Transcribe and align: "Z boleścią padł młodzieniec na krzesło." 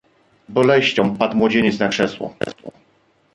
"Z 0.49 0.51
boleścią 0.51 1.15
padł 1.17 1.37
młodzieniec 1.37 1.79
na 1.79 1.87
krzesło." 1.87 2.35